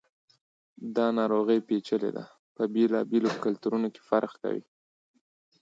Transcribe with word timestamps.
دا 0.95 1.07
ناروغي 1.17 1.59
پیچلي 1.67 2.11
ده، 2.17 2.25
په 2.55 2.63
بېلابېلو 2.73 3.29
کلتورونو 3.43 3.87
کې 3.93 4.01
فرق 4.09 4.31
کوي. 4.43 4.63